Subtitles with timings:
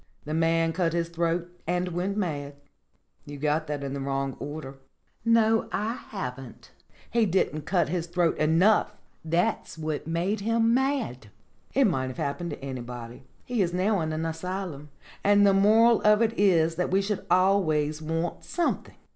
[0.25, 2.55] The man cut his throat and went mad."
[3.27, 4.79] "You got that in the wrong order."
[5.23, 6.71] "No, I haven't.
[7.11, 11.29] He didn't cut his throat enough; that's what made him mad.
[11.75, 13.25] It might have happened to anybody.
[13.45, 14.89] He is now in an asylum.
[15.23, 18.95] And the moral of it is that we should always want something."